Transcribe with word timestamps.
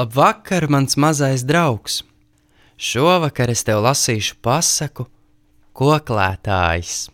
Labvakar, 0.00 0.64
mans 0.72 0.96
mazais 0.96 1.42
draugs! 1.44 1.98
Šovakar 2.80 3.50
es 3.52 3.60
tev 3.68 3.82
lasīšu 3.84 4.38
pasaku, 4.40 5.04
koklētājs. 5.76 7.10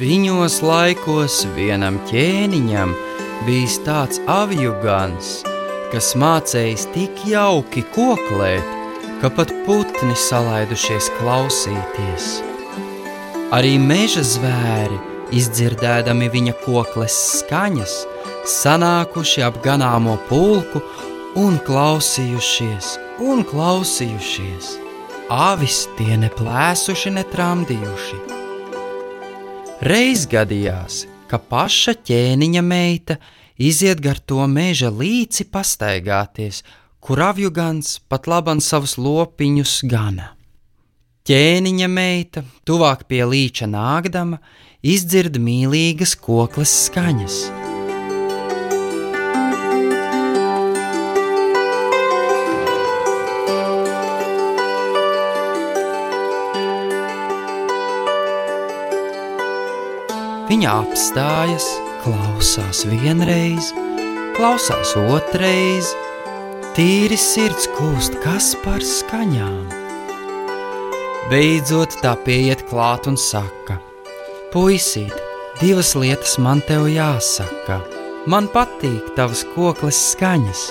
Viņos 0.00 0.58
laikos 0.66 1.44
vienam 1.54 2.02
ķēniņam 2.10 2.98
bijis 3.46 3.78
tāds 3.86 4.18
avjugans, 4.26 5.44
kas 5.90 6.12
mācējis 6.18 6.86
tik 6.94 7.24
jauki 7.26 7.82
koklēt, 7.94 8.76
ka 9.20 9.30
pat 9.34 9.50
putni 9.66 10.14
salaidušies 10.16 11.10
klausīties. 11.18 12.28
Arī 13.50 13.74
meža 13.82 14.22
zvēri, 14.22 14.98
izdzirdēdami 15.34 16.30
viņa 16.30 16.54
kokles 16.62 17.16
skaņas, 17.40 17.94
sanākuši 18.46 19.42
ap 19.46 19.58
ganāmo 19.64 20.16
pulku 20.28 20.82
un 21.38 21.58
klausījušies, 21.66 22.94
un 23.26 23.42
klausījušies. 23.46 24.76
Avis 25.30 25.84
tie 25.98 26.16
neplēsuši, 26.18 27.12
netramdījuši. 27.18 28.22
Reiz 29.86 30.26
gadījās, 30.30 31.04
ka 31.30 31.38
paša 31.38 31.94
ķēniņa 32.06 32.62
meita 32.66 33.18
iziet 33.60 34.00
gar 34.00 34.18
to 34.18 34.40
meža 34.48 34.88
līci 34.88 35.44
pastaigāties, 35.44 36.62
kur 37.00 37.20
avjugans 37.20 37.98
pat 38.08 38.28
laban 38.28 38.60
savus 38.64 38.96
lopiņus 38.96 39.80
gana. 39.88 40.32
Ķēniņa 41.28 41.88
meita, 41.92 42.42
tuvāk 42.64 43.04
pie 43.08 43.20
līča 43.28 43.68
nākdama, 43.68 44.40
izdzird 44.80 45.36
mīlīgas 45.36 46.16
kokles 46.16 46.72
skaņas. 46.88 47.42
Viņa 60.50 60.70
apstājas, 60.80 61.68
klausās 62.04 62.84
vienreiz, 62.88 63.70
klausās 64.36 64.94
otrreiz, 64.98 65.90
tīri 66.76 67.18
sirds 67.20 67.68
kūst, 67.76 68.16
kas 68.24 68.54
par 68.64 68.84
skaņām. 68.84 69.66
Beidzot, 71.30 71.98
tā 72.02 72.14
pieiet 72.24 72.64
klāt 72.70 73.06
un 73.10 73.18
saka: 73.20 73.76
Puisīt, 74.54 75.14
divas 75.60 75.92
lietas 75.94 76.38
man 76.42 76.64
te 76.66 76.78
jāsaka. 76.80 77.80
Man 78.26 78.48
patīk 78.52 79.14
tavas 79.16 79.44
kokles 79.54 80.00
skaņas, 80.12 80.64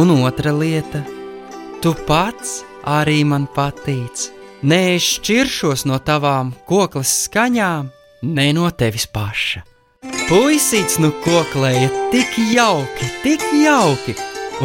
un 0.00 0.14
otra 0.22 0.52
lieta- 0.52 1.02
tu 1.82 1.94
pats 2.06 2.62
arī 2.84 3.24
man 3.24 3.48
patīc. 3.56 4.30
Nē, 4.62 4.96
es 4.96 5.02
šķiršos 5.02 5.86
no 5.86 5.98
tavām 5.98 6.54
kokles 6.66 7.28
skaņām 7.28 7.90
ne 8.22 8.52
no 8.52 8.70
tevis 8.70 9.06
paša. 9.06 9.71
Puisīts 10.02 10.96
nu 10.98 11.12
koklēja 11.22 11.90
tik 12.10 12.38
jauki, 12.54 13.06
tik 13.22 13.42
jauki, 13.60 14.14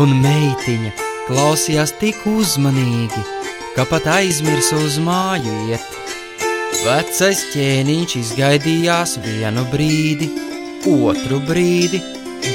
un 0.01 0.15
meitiņa 0.23 0.93
klausījās 1.27 1.91
tik 1.99 2.23
uzmanīgi, 2.31 3.21
ka 3.75 3.83
pat 3.89 4.07
aizmirsa 4.15 4.79
uz 4.81 4.95
māju 5.03 5.53
iet. 5.67 5.85
Vecais 6.85 7.43
ķēniņš 7.51 8.15
izgaidījās 8.21 9.17
vienu 9.27 9.67
brīdi, 9.69 10.31
otru 10.87 11.43
brīdi, 11.45 12.01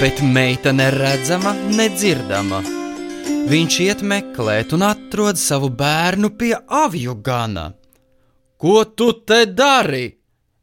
bet 0.01 0.25
meita 0.25 0.75
neredzama, 0.75 1.55
nedzirdama. 1.79 2.65
Viņš 3.53 3.81
iet 3.87 4.03
meklēt 4.03 4.75
un 4.75 4.89
atrod 4.89 5.39
savu 5.39 5.69
bērnu 5.69 6.35
pie 6.35 6.57
avju 6.83 7.21
gana. 7.23 7.71
Ko 8.57 8.83
tu 8.91 9.13
te 9.23 9.45
dari? 9.47 10.07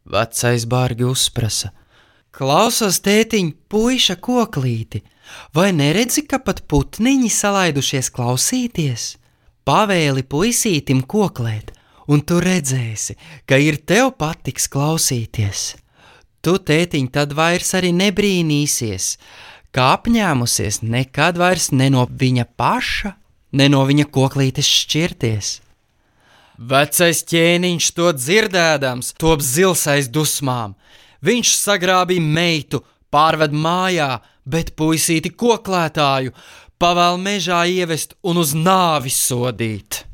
Vecais 0.09 0.65
bārgi 0.65 1.05
uzprasa: 1.05 1.77
Klausos, 2.29 2.99
tētiņ, 3.01 3.51
puika 3.71 4.15
koklīti, 4.21 5.01
vai 5.53 5.71
neredzi, 5.73 6.23
ka 6.29 6.37
pat 6.39 6.61
putniņi 6.69 7.29
salaidušies 7.33 8.11
klausīties? 8.13 9.15
Pavēli 9.65 10.23
puisītim 10.25 11.01
koklēt, 11.09 11.73
un 12.09 12.21
tu 12.21 12.39
redzēsi, 12.41 13.17
ka 13.49 13.57
ir 13.57 13.81
tev 13.81 14.13
patiks 14.21 14.69
klausīties. 14.71 15.75
Tu, 16.45 16.53
tētiņ, 16.69 17.07
tad 17.11 17.33
vairs 17.35 17.73
arī 17.75 17.89
nebrīnīsies, 17.97 19.09
ka 19.75 19.93
apņēmusies 19.97 20.83
nekad 20.85 21.37
vairs 21.41 21.71
ne 21.73 21.89
no 21.93 22.05
viņa 22.07 22.45
paša, 22.57 23.15
ne 23.57 23.67
no 23.73 23.81
viņa 23.89 24.05
koklītes 24.13 24.69
šķirties. 24.69 25.49
Vecais 26.59 27.23
ķēniņš 27.23 27.91
to 27.95 28.13
dzirdēdams, 28.15 29.13
top 29.19 29.43
zils 29.43 29.85
aiz 29.87 30.09
dusmām. 30.11 30.75
Viņš 31.25 31.53
sagrābīja 31.59 32.23
meitu, 32.23 32.83
pārved 33.11 33.55
mājā, 33.55 34.19
bet 34.45 34.75
puisīti 34.79 35.31
koklētāju 35.35 36.35
pavēl 36.79 37.17
mežā 37.21 37.65
ievest 37.67 38.15
un 38.23 38.39
uz 38.43 38.53
nāvi 38.55 39.11
sodīt. 39.13 40.05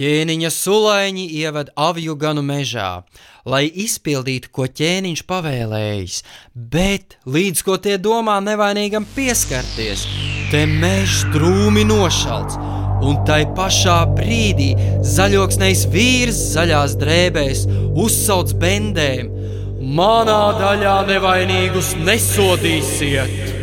Ķēniņa 0.00 0.48
sulaiņi 0.54 1.24
ieved 1.42 1.72
aviju 1.74 2.14
ganu 2.16 2.44
mežā, 2.46 3.02
lai 3.44 3.64
izpildītu, 3.84 4.52
ko 4.54 4.68
ķēniņš 4.70 5.22
pavēlējis, 5.28 6.20
bet 6.54 7.18
līdz 7.26 7.62
ko 7.66 7.76
tie 7.82 7.96
domā 7.98 8.38
nevainīgam 8.44 9.06
pieskarties, 9.16 10.06
te 10.52 10.62
mežs 10.70 11.24
drūmi 11.34 11.84
nošalts 11.90 12.58
un 13.02 13.18
tai 13.26 13.42
pašā 13.56 13.98
brīdī 14.14 14.70
zaļoksnējs 15.16 15.84
vīrs 15.92 16.40
zaļās 16.54 16.96
drēbēs 17.00 17.66
uzsauc 17.98 18.54
bendēm: 18.62 19.32
Manā 19.80 20.52
daļā 20.60 21.06
nevainīgus 21.08 21.94
nesodīsiet! 22.04 23.54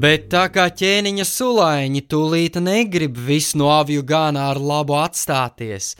Bet 0.00 0.28
tā 0.30 0.44
kā 0.54 0.68
ķēniņa 0.70 1.24
sulaiņi 1.26 2.02
tūlīt 2.06 2.60
negrib 2.62 3.18
visu 3.18 3.58
no 3.58 3.72
aviju 3.74 4.04
gānā 4.06 4.44
ar 4.52 4.60
labu 4.62 4.94
atstāties, 4.94 5.96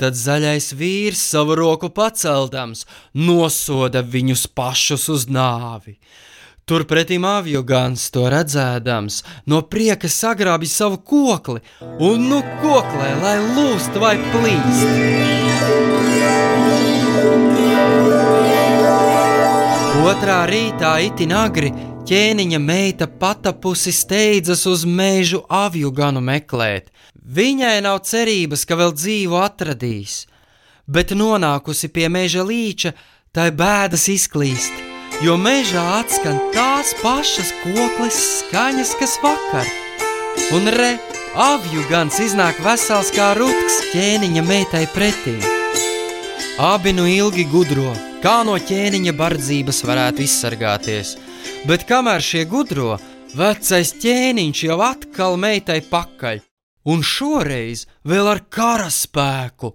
tad 0.00 0.16
zaļais 0.16 0.72
vīrs 0.80 1.20
savu 1.34 1.58
roku 1.60 1.92
paceldams 1.92 2.86
nosoda 3.12 4.00
viņus 4.00 4.46
pašus 4.56 5.10
uz 5.12 5.28
nāvi. 5.28 5.98
Turpretī 6.64 7.20
avjogans 7.20 8.08
to 8.08 8.24
redzēdams, 8.32 9.20
no 9.44 9.60
prieka 9.60 10.08
sagrābi 10.08 10.64
savu 10.64 11.04
kokli 11.04 11.60
un 12.00 12.30
nu 12.32 12.40
koklē, 12.64 13.12
lai 13.20 13.36
lūst 13.44 14.00
vai 14.00 14.16
plīst. 14.32 15.34
Otrā 20.04 20.42
rītā 20.50 20.94
itin 21.06 21.32
agri 21.32 21.72
ķēniņa 22.08 22.60
meita 22.60 23.08
patapusi 23.08 23.92
steidzas 23.92 24.66
uz 24.68 24.84
mežu 24.84 25.40
avjuganu 25.48 26.20
meklēt. 26.20 26.90
Viņai 27.24 27.78
nav 27.86 28.02
cerības, 28.04 28.66
ka 28.68 28.76
vēl 28.76 28.92
dzīvu 28.92 29.38
atradīs, 29.40 30.24
bet 30.86 31.16
nonākusi 31.16 31.88
pie 31.88 32.10
meža 32.12 32.44
līča, 32.44 32.92
tai 33.32 33.48
bēdas 33.50 34.10
izklīst 34.12 34.84
jo 35.22 35.36
mežā 35.38 35.82
atskan 36.00 36.38
tās 36.54 36.94
pašas 37.02 37.52
kokles 37.62 38.16
skaņas, 38.40 38.94
kas 38.98 39.18
vakar. 39.22 39.68
Un 40.56 40.70
re, 40.74 40.94
avju 41.38 41.84
gans 41.90 42.18
iznāk 42.22 42.58
vesels 42.64 43.12
kā 43.14 43.32
rutks 43.38 43.78
ķēniņa 43.92 44.42
meitai 44.48 44.86
pretī. 44.94 45.36
Abi 46.58 46.94
nu 46.94 47.06
ilgi 47.10 47.46
gudro, 47.50 47.94
kā 48.24 48.38
no 48.48 48.54
ķēniņa 48.56 49.12
bardzības 49.18 49.82
varētu 49.84 50.24
izsargāties, 50.24 51.14
bet 51.68 51.84
kamēr 51.84 52.24
šie 52.24 52.46
gudro, 52.48 52.94
vecais 53.36 53.90
ķēniņš 54.00 54.62
jau 54.64 54.78
atkal 54.86 55.36
meitai 55.36 55.82
pakaļ, 55.90 56.40
un 56.88 57.04
šoreiz 57.04 57.84
vēl 58.08 58.30
ar 58.32 58.40
karaspēku, 58.48 59.74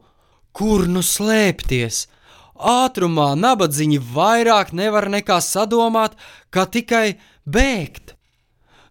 kur 0.49 0.87
nu 0.89 1.05
slēpties– 1.05 2.05
ātrumā 2.59 3.33
nabadzīņi 3.39 3.99
vairāk 4.13 4.73
nevar 4.75 5.07
nekā 5.09 5.39
sadomāt, 5.41 6.17
kā 6.51 6.65
tikai 6.65 7.19
bēgt. 7.45 8.15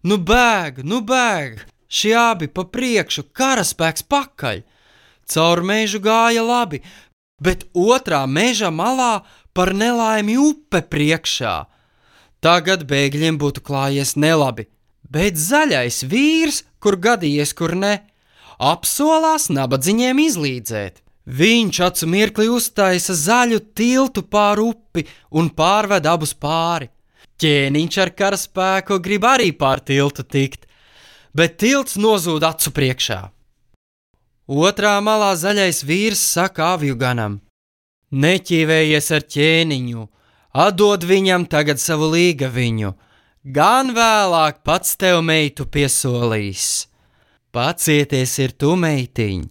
Nu, 0.03 0.17
bēg, 0.17 0.81
nu, 0.83 1.01
bēg! 1.05 1.65
Šie 1.89 2.13
abi 2.15 2.47
pa 2.47 2.65
priekšu, 2.69 3.27
karaspēks 3.33 4.05
pakaļ. 4.05 4.61
Caur 5.29 5.61
mežu 5.65 5.99
gāja 6.01 6.43
labi, 6.45 6.83
bet 7.41 7.65
otrā 7.73 8.25
meža 8.29 8.69
malā 8.69 9.25
par 9.59 9.73
nelaimi 9.75 10.37
upe 10.39 10.79
priekšā. 10.87 11.53
Tagad 12.39 12.85
bēgļiem 12.87 13.35
būtu 13.41 13.59
klājies 13.67 14.13
nelabi, 14.15 14.69
bet 15.03 15.35
zaļais 15.35 16.05
vīrs 16.07 16.61
kur 16.79 16.95
gadījies, 16.95 17.51
kur 17.59 17.75
ne, 17.75 17.97
apsolās 18.55 19.49
nabadzīņiem 19.51 20.21
izlīdzēt. 20.23 21.01
Viņš 21.41 21.79
acu 21.89 22.07
mirkli 22.07 22.47
uztaisa 22.47 23.17
zaļu 23.19 23.59
tiltu 23.75 24.23
pāri 24.23 24.63
upi 24.71 25.03
un 25.35 25.51
pārved 25.51 26.07
abus 26.07 26.31
pāri. 26.31 26.87
Ķēniņš 27.43 27.99
ar 28.05 28.13
karaspēku 28.15 29.01
grib 29.03 29.27
arī 29.27 29.51
pār 29.51 29.83
tiltu 29.83 30.23
tikt, 30.23 30.63
bet 31.35 31.59
tilts 31.59 31.99
nozūd 31.99 32.47
acu 32.47 32.71
priekšā. 32.79 33.19
Otrā 34.47 34.95
malā 35.03 35.35
zaļais 35.35 35.83
vīrs 35.83 36.23
saka 36.31 36.73
avjuganam: 36.79 37.41
Neķīvējies 38.09 39.11
ar 39.13 39.25
ķēniņu, 39.29 40.07
atdod 40.57 41.05
viņam 41.05 41.45
tagad 41.45 41.77
savu 41.81 42.09
līgaviņu, 42.15 42.93
gan 43.53 43.93
vēlāk 43.93 44.63
pats 44.65 44.95
tev 44.97 45.21
meitu 45.21 45.67
piesolīs. 45.69 46.87
Pacieties, 47.53 48.33
ir 48.41 48.53
tu 48.57 48.75
meitiņ, 48.77 49.45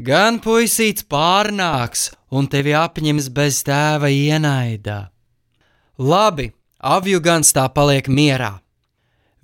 gan 0.00 0.40
puisīts 0.44 1.04
pārnāks 1.08 2.10
un 2.32 2.48
tevi 2.48 2.76
apņems 2.76 3.30
bez 3.32 3.62
tēva 3.64 4.08
ienaidā. 4.12 5.08
Labi, 5.98 6.50
avjugans 6.80 7.52
tā 7.56 7.68
paliek 7.72 8.08
mierā. 8.08 8.58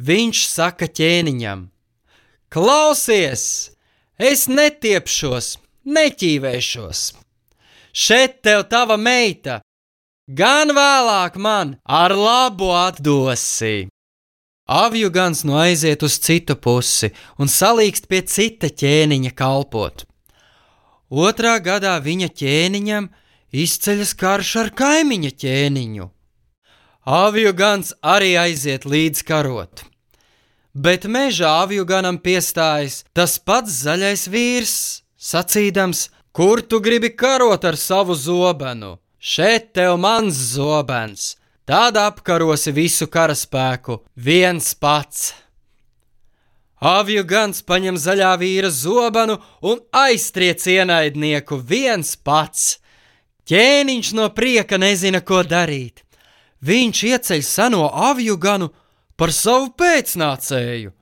Viņš 0.01 0.45
saka 0.49 0.89
ķēniņam: 0.89 1.69
Klausies, 2.51 3.45
es 4.17 4.49
netiepšos, 4.49 5.59
neķīvēšos. 5.85 7.20
Šeit 7.93 8.43
tev 8.43 8.67
tava 8.71 8.97
meita, 8.97 9.61
gan 10.27 10.71
vēlāk 10.77 11.37
man 11.37 11.79
ar 11.85 12.15
labu 12.15 12.71
atdosi. 12.75 13.89
Avjugans 14.71 15.43
no 15.43 15.59
aiziet 15.59 16.05
uz 16.07 16.21
citu 16.23 16.55
pusi 16.55 17.11
un 17.43 17.51
salīkst 17.51 18.07
pie 18.07 18.23
cita 18.23 18.71
ķēniņa 18.71 19.33
kalpot. 19.35 20.05
Otrā 21.11 21.57
gadā 21.59 21.97
viņa 21.99 22.29
ķēniņam 22.39 23.11
izceļas 23.51 24.15
karš 24.15 24.51
ar 24.63 24.71
kaimiņa 24.79 25.33
ķēniņu. 25.43 26.07
Avjugans 27.11 27.97
arī 28.07 28.37
aiziet 28.39 28.87
līdz 28.87 29.25
karot. 29.27 29.83
Bet 30.71 31.09
mežā 31.11 31.51
avjuganam 31.65 32.21
piestājas 32.23 33.03
tas 33.11 33.41
pats 33.43 33.83
zaļais 33.83 34.29
vīrs, 34.31 34.75
sacīdams, 35.19 36.07
kur 36.33 36.63
tu 36.63 36.81
gribi 36.81 37.11
karot 37.17 37.65
ar 37.65 37.77
savu 37.77 38.15
zobenu? 38.15 38.99
Šeit 39.21 39.73
tev 39.77 39.99
mans 40.01 40.35
zobens, 40.55 41.37
tad 41.69 41.99
apkarosi 42.01 42.73
visu 42.73 43.07
karaspēku 43.07 43.99
viens 44.17 44.73
pats. 44.75 45.35
Avju 46.81 47.27
gans 47.29 47.61
paņem 47.61 47.99
zaļā 48.01 48.31
vīra 48.41 48.71
zobenu 48.73 49.37
un 49.61 49.83
aiztriec 49.93 50.65
ienaidnieku 50.65 51.59
viens 51.61 52.15
pats. 52.17 52.79
Ķēniņš 53.45 54.15
no 54.17 54.31
prieka 54.33 54.79
nezina, 54.81 55.21
ko 55.21 55.43
darīt. 55.45 56.01
Viņš 56.65 57.03
ieceļ 57.11 57.43
seno 57.45 57.85
avju 57.93 58.39
ganu 58.41 58.71
par 59.21 59.33
savu 59.37 59.75
pēcnācēju, 59.77 60.93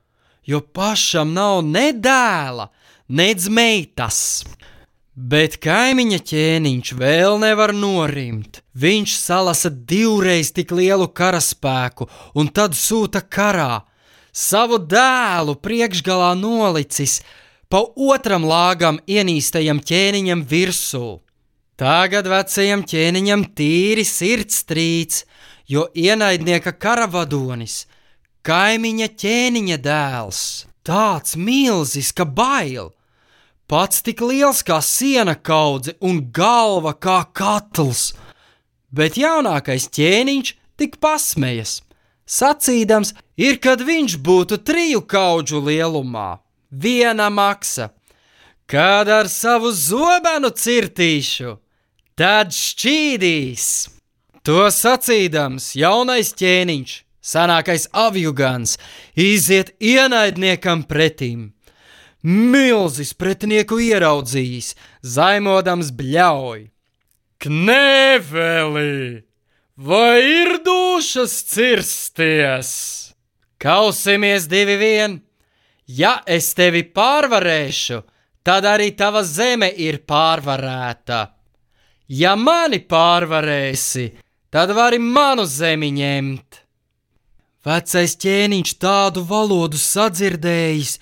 jo 0.43 0.59
pašam 0.75 1.31
nav 1.31 1.61
ne 1.63 1.93
dēla, 1.95 2.67
nedz 3.15 3.47
meitas. 3.47 4.43
Bet 5.19 5.57
kaimiņa 5.59 6.17
ķēniņš 6.29 6.89
vēl 6.95 7.41
nevar 7.41 7.73
norimt. 7.75 8.61
Viņš 8.71 9.15
salasa 9.19 9.67
divreiz 9.67 10.53
tik 10.55 10.71
lielu 10.71 11.09
karaspēku 11.11 12.05
un 12.39 12.47
tad 12.47 12.77
sūta 12.77 13.19
karā. 13.19 13.81
Savu 14.31 14.77
dēlu 14.79 15.57
priekšgalā 15.59 16.29
nolicis 16.39 17.17
pa 17.67 17.81
otram 17.99 18.45
lāgam 18.47 19.01
ienīstajam 19.11 19.81
ķēniņam 19.83 20.45
virsū. 20.47 21.19
Tagad 21.75 22.29
vecajam 22.31 22.85
ķēniņam 22.87 23.43
tīri 23.59 24.05
sirds 24.07 24.63
trīc, 24.71 25.25
jo 25.67 25.89
ienaidnieka 25.99 26.71
karavadonis, 26.79 27.89
kaimiņa 28.47 29.09
ķēniņa 29.19 29.81
dēls, 29.83 30.45
tāds 30.87 31.35
milzis, 31.35 32.13
ka 32.15 32.23
bail 32.23 32.93
pats 33.69 34.01
tik 34.05 34.23
liels 34.25 34.63
kā 34.65 34.79
siena 34.81 35.35
kaudze 35.35 35.93
un 36.01 36.23
galva 36.33 36.95
kā 36.97 37.21
katls. 37.37 38.09
Bet 38.89 39.19
jaunākais 39.21 39.85
ķēniņš 39.93 40.55
tik 40.81 40.97
pasmējas, 41.03 41.79
sacīdams, 42.25 43.13
ir, 43.37 43.59
kad 43.61 43.83
viņš 43.85 44.17
būtu 44.25 44.57
triju 44.65 45.03
kaudžu 45.05 45.61
lielumā, 45.67 46.39
viena 46.71 47.29
maksa. 47.29 47.91
Kad 48.69 49.09
ar 49.09 49.29
savu 49.29 49.71
zobenu 49.73 50.51
cirtīšu, 50.53 51.55
tad 52.17 52.53
šķīdīs. 52.53 53.65
To 54.45 54.65
sacīdams, 54.73 55.71
jaunais 55.77 56.31
ķēniņš, 56.37 56.93
senākais 57.21 57.87
avjugans, 57.93 58.77
iziet 59.17 59.73
ienaidniekam 59.81 60.85
pretīm 60.89 61.49
Milzis 62.23 63.13
pretinieku 63.15 63.79
ieraudzījis, 63.79 64.73
zaimodams 65.01 65.93
bļauj. 65.95 66.67
Knēvelī, 67.39 69.23
vai 69.79 70.19
ir 70.19 70.57
dušas 70.65 71.37
cirsties? 71.47 72.71
Kausimies 73.59 74.47
divi 74.51 74.75
vien! 74.79 75.19
Ja 75.87 76.19
es 76.27 76.51
tevi 76.53 76.83
pārvarēšu, 76.83 78.03
tad 78.45 78.67
arī 78.67 78.91
tava 78.99 79.23
zeme 79.23 79.71
ir 79.71 80.03
pārvarēta. 80.05 81.21
Ja 82.09 82.35
mani 82.35 82.81
pārvarēsi, 82.83 84.05
tad 84.51 84.75
vari 84.75 84.99
manu 84.99 85.47
zemi 85.49 85.89
ņemt. 85.95 86.59
Vecais 87.65 88.15
ķēniņš 88.21 88.75
tādu 88.81 89.23
valodu 89.27 89.79
sadzirdējis, 89.81 90.99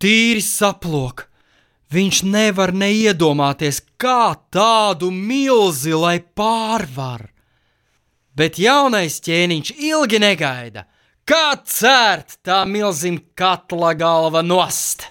tīri 0.00 0.42
saplok. 0.44 1.26
Viņš 1.90 2.22
nevar 2.30 2.70
neiedomāties, 2.70 3.80
kā 3.98 4.36
tādu 4.54 5.10
milzi 5.10 5.94
lai 5.96 6.20
pārvar. 6.22 7.26
Bet 8.38 8.60
jaunais 8.62 9.18
ķēniņš 9.26 9.72
ilgi 9.90 10.20
negaida, 10.22 10.84
kā 11.26 11.58
cērt 11.66 12.38
tā 12.46 12.62
milzim 12.64 13.18
katla 13.34 13.90
galva 13.98 14.42
nost. 14.46 15.08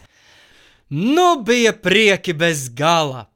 Nu 0.90 1.44
bija 1.44 1.76
prieki 1.76 2.34
bez 2.34 2.70
gala. 2.74 3.28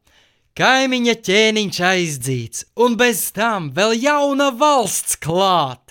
Kaimiņa 0.57 1.13
ķēniņš 1.27 1.77
aizdzīts, 1.89 2.65
un 2.79 2.95
bez 2.95 3.25
tam 3.35 3.71
vēl 3.75 3.97
jauna 4.05 4.51
valsts 4.55 5.17
klāt. 5.19 5.82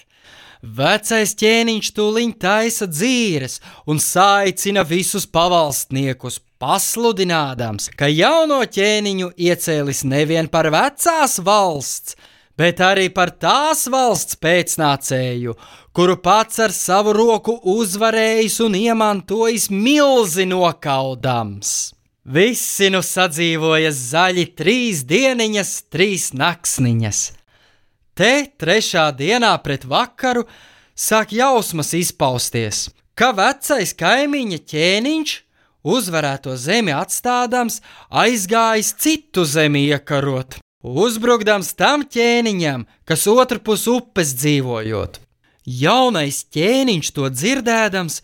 Vecais 0.63 1.33
ķēniņš 1.35 1.89
tūliņ 1.97 2.33
taisa 2.39 2.87
dzīves 2.87 3.57
un 3.91 3.99
saicina 3.99 4.85
visus 4.87 5.25
pavalstniekus, 5.27 6.37
pasludinādams, 6.63 7.89
ka 7.99 8.07
jauno 8.07 8.61
ķēniņu 8.63 9.33
iecēlis 9.35 10.05
nevien 10.07 10.47
par 10.47 10.71
vecās 10.71 11.41
valsts, 11.43 12.15
bet 12.55 12.79
arī 12.79 13.09
par 13.11 13.35
tās 13.43 13.89
valsts 13.91 14.39
pēcnācēju, 14.39 15.57
kuru 15.91 16.17
pats 16.23 16.63
ar 16.63 16.71
savu 16.71 17.17
roku 17.19 17.59
uzvarējis 17.75 18.61
un 18.63 18.79
iemantojis 18.79 19.67
milzi 19.75 20.47
nokaudams. 20.47 21.91
Visi 22.23 22.87
nu 22.95 23.03
sadzīvojas 23.03 23.99
zaļi 24.15 24.47
trīs 24.55 25.03
dieniņas, 25.11 25.79
trīs 25.91 26.31
naksniņas. 26.39 27.42
Te 28.13 28.45
trešā 28.61 29.07
dienā 29.17 29.55
pret 29.65 29.87
vakaru 29.89 30.45
sāk 30.93 31.31
jausmas 31.33 31.95
izpausties, 31.97 32.91
ka 33.17 33.31
vecais 33.33 33.95
kaimiņa 33.97 34.59
ķēniņš, 34.69 35.33
uzvarēto 35.89 36.53
zemi 36.61 36.93
atstādams, 36.93 37.81
aizgājis 38.13 38.93
citu 39.01 39.47
zemi 39.49 39.87
iekarot, 39.89 40.59
uzbrukdams 40.85 41.73
tam 41.79 42.05
ķēniņam, 42.05 42.85
kas 43.09 43.25
otrpus 43.33 43.87
upes 43.89 44.35
dzīvojot. 44.43 45.17
Jaunais 45.65 46.43
ķēniņš 46.53 47.13
to 47.17 47.31
dzirdēdams, 47.33 48.19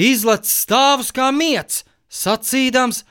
izlec 0.00 0.48
stāvus 0.48 1.12
kā 1.12 1.28
miets, 1.34 1.82
sacīdams: 2.08 3.02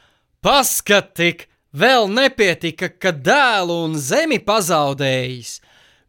Paskatik, 0.41 1.45
vēl 1.69 2.09
nepietika, 2.09 2.89
ka 2.89 3.13
dēlu 3.13 3.83
un 3.85 3.99
zemi 4.01 4.41
pazaudējis! 4.41 5.59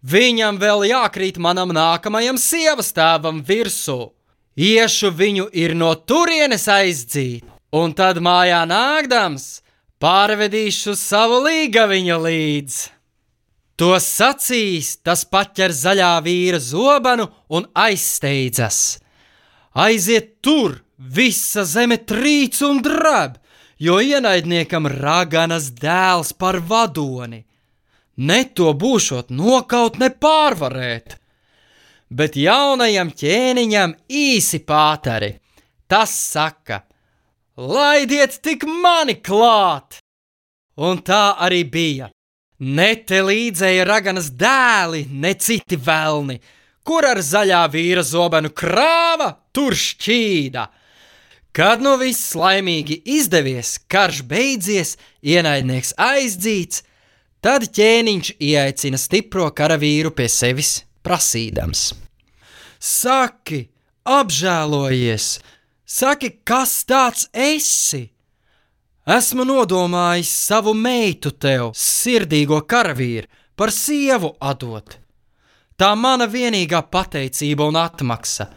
Viņam 0.05 0.59
vēl 0.61 0.85
jākrīt 0.91 1.39
manam 1.41 1.73
nākamajam 1.73 2.37
sievas 2.37 2.93
tēvam 2.93 3.41
virsū. 3.45 4.13
Iešu 4.55 5.11
viņu 5.11 5.49
ir 5.57 5.73
no 5.75 5.95
turienes 5.97 6.69
aizdzīt, 6.69 7.47
un 7.73 7.95
tad 7.97 8.21
mājā 8.23 8.61
nākdams 8.69 9.63
pārvedīšu 10.05 10.95
savu 10.99 11.41
līgaviņu 11.47 12.19
līdzi. 12.27 12.91
To 13.81 13.97
sacīs, 13.99 14.99
tas 15.03 15.25
paķer 15.27 15.73
zaļā 15.75 16.13
vīra 16.23 16.61
zobenu 16.63 17.27
un 17.51 17.67
aizsteidzas. 17.75 19.01
Aiziet 19.75 20.37
tur, 20.45 20.85
Visa 20.97 21.65
zeme 21.67 21.99
trīc 21.99 22.61
un 22.63 22.79
drēb, 22.85 23.35
jo 23.83 23.99
ienaidniekam 23.99 24.87
raganas 24.87 25.73
dēls 25.75 26.31
par 26.39 26.61
vadoni. 26.63 27.43
Ne 28.17 28.45
to 28.55 28.73
būšot 28.79 29.33
nokaut, 29.35 29.99
ne 29.99 30.11
pārvarēt. 30.11 31.17
Bet 32.15 32.37
jaunajam 32.39 33.11
ķēniņam 33.11 33.95
īsi 34.07 34.61
pāteri. 34.63 35.33
Tas 35.91 36.13
saka, 36.15 36.85
laidiet 37.59 38.39
tik 38.43 38.65
mani 38.67 39.19
klāt! 39.19 39.99
Un 40.79 41.03
tā 41.07 41.37
arī 41.39 41.63
bija. 41.71 42.09
Ne 42.59 42.95
te 43.07 43.21
līdzēja 43.23 43.85
raganas 43.87 44.31
dēli, 44.31 45.05
ne 45.11 45.35
citi 45.35 45.77
velni, 45.77 46.39
kur 46.87 47.07
ar 47.07 47.19
zaļā 47.19 47.65
vīra 47.71 48.03
zobenu 48.07 48.51
krāva, 48.55 49.33
tur 49.53 49.75
šķīda. 49.75 50.65
Kad 51.55 51.83
nu 51.83 51.95
viss 52.01 52.35
laimīgi 52.35 53.01
izdevies, 53.17 53.77
karš 53.91 54.23
beidzies, 54.31 54.97
ienaidnieks 55.23 55.95
aizdzīts, 55.99 56.83
tad 57.45 57.69
ķēniņš 57.77 58.33
ieaicina 58.41 58.99
stipro 59.01 59.51
karavīru 59.53 60.15
pie 60.17 60.31
sevis, 60.33 60.79
prasīdams: 61.05 61.91
Saki, 62.81 63.67
apžēlojies, 64.09 65.29
saki, 65.85 66.31
kas 66.45 66.81
tāds 66.89 67.29
esi? 67.33 68.07
Esmu 69.05 69.45
nodomājis 69.45 70.31
savu 70.47 70.73
meitu 70.73 71.35
tev, 71.37 71.75
sirdīgo 71.77 72.63
karavīru, 72.65 73.29
par 73.53 73.69
sievu 73.69 74.33
atdot. 74.41 74.97
Tā 75.77 75.91
mana 75.99 76.25
vienīgā 76.31 76.81
pateicība 76.89 77.67
un 77.69 77.77
atmaksa. 77.77 78.49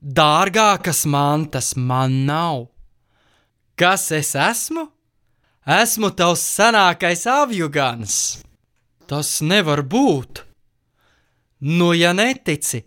Dārgākas 0.00 1.02
mantas 1.10 1.74
man 1.76 2.22
nav. 2.28 2.68
Kas 3.74 4.10
es 4.14 4.36
esmu? 4.38 4.86
Esmu 5.70 6.08
tavs 6.18 6.40
senākais 6.56 7.20
avjugans. 7.30 8.14
Tas 9.06 9.28
nevar 9.38 9.84
būt. 9.86 10.40
Nu, 11.62 11.92
ja 11.94 12.10
netici, 12.16 12.80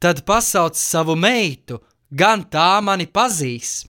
tad 0.00 0.22
pasauc 0.24 0.78
savu 0.80 1.18
meitu, 1.20 1.82
gan 2.08 2.46
tā 2.48 2.80
mani 2.80 3.04
pazīs. 3.12 3.82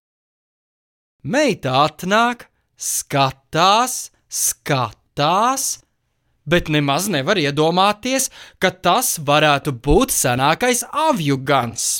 Meita 1.24 1.77
atnāk, 1.86 2.50
skatās, 2.75 4.12
skatās, 4.27 5.72
bet 6.43 6.67
nemaz 6.67 7.08
nevar 7.08 7.39
iedomāties, 7.39 8.27
ka 8.60 8.75
tas 8.75 9.15
varētu 9.31 9.77
būt 9.79 10.12
senākais 10.12 10.84
avju 10.91 11.39
gans. 11.39 11.91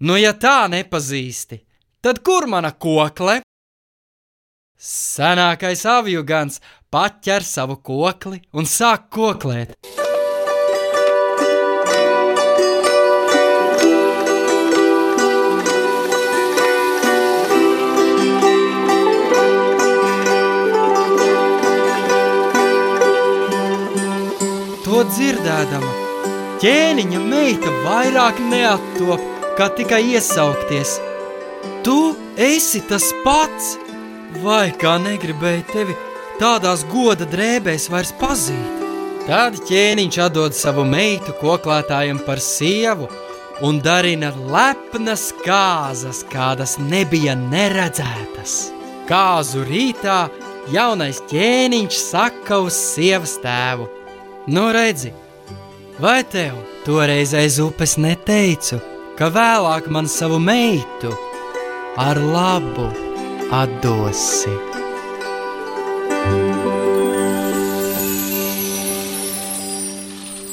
Nu, 0.00 0.16
ja 0.16 0.32
tā 0.32 0.62
nepazīsti, 0.72 1.66
tad 2.00 2.24
kur 2.24 2.48
mana 2.48 2.72
kokle? 2.72 3.42
Senākais 4.78 5.84
avju 5.86 6.24
gans 6.26 6.60
paķer 6.90 7.44
savu 7.46 7.76
kokli 7.78 8.40
un 8.52 8.66
sāk 8.66 9.06
koklēt. 9.14 9.76
To 24.84 25.00
dzirdēdama, 25.10 25.94
ķēniņa 26.62 27.22
meita 27.22 27.70
vairāk 27.86 28.42
neattop, 28.50 29.22
kā 29.58 29.70
tikai 29.78 30.02
iesaukties. 30.12 30.98
Tu 31.86 31.98
esi 32.36 32.82
tas 32.90 33.06
pats, 33.24 33.74
vai 34.42 34.72
kā 34.80 34.96
negribēji 35.02 35.64
tevi 35.72 35.94
tādās 36.40 36.84
goda 36.90 37.26
drēbēs 37.30 37.88
vairs 37.92 38.14
pazīt. 38.20 38.82
Tad 39.24 39.56
ķēniņš 39.68 40.18
atdod 40.26 40.56
savu 40.56 40.84
meitu 40.84 41.32
koklētājam 41.40 42.18
par 42.26 42.42
sievu 42.44 43.08
un 43.64 43.78
darina 43.80 44.32
lepnas 44.52 45.30
kāzas, 45.44 46.24
kādas 46.28 46.76
nebija 46.80 47.36
neredzētas. 47.38 48.56
Kāzu 49.08 49.64
rītā 49.68 50.26
jaunais 50.72 51.22
ķēniņš 51.30 52.00
saka 52.00 52.60
uz 52.66 52.76
sievas 52.76 53.38
tēvu: 53.44 53.88
Nu, 54.52 54.68
redzi, 54.76 55.14
vai 56.00 56.20
tev 56.24 56.58
toreiz 56.84 57.32
aiz 57.36 57.60
upes 57.64 57.96
neteicu, 57.96 58.80
ka 59.16 59.30
vēlāk 59.32 59.88
man 59.88 60.10
savu 60.10 60.40
meitu 60.42 61.14
ar 61.96 62.18
labu 62.18 62.90
atdosi? 63.62 64.54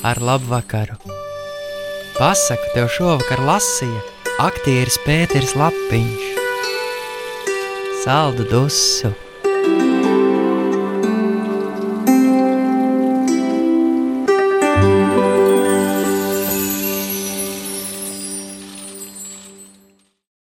Ar 0.09 0.17
labu 0.27 0.49
vakaru! 0.53 0.97
Pasaku 2.17 2.67
tev 2.75 2.91
šovakar 2.97 3.41
lasīja 3.47 4.01
aktieris 4.45 4.99
Pēters 5.05 5.55
Lapiņš. 5.57 6.29
Saldu 8.03 8.45
dusu! 8.49 9.13